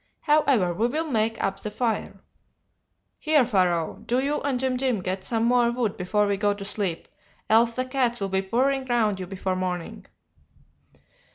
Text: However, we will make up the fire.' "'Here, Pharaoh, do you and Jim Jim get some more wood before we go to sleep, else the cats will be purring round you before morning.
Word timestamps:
However, 0.21 0.73
we 0.73 0.87
will 0.87 1.11
make 1.11 1.43
up 1.43 1.59
the 1.59 1.69
fire.' 1.69 2.19
"'Here, 3.19 3.45
Pharaoh, 3.45 4.01
do 4.07 4.17
you 4.17 4.41
and 4.41 4.59
Jim 4.59 4.75
Jim 4.79 5.03
get 5.03 5.23
some 5.23 5.43
more 5.45 5.69
wood 5.69 5.95
before 5.95 6.25
we 6.25 6.37
go 6.37 6.55
to 6.55 6.65
sleep, 6.65 7.07
else 7.51 7.75
the 7.75 7.85
cats 7.85 8.19
will 8.19 8.29
be 8.29 8.41
purring 8.41 8.85
round 8.87 9.19
you 9.19 9.27
before 9.27 9.55
morning. 9.55 10.07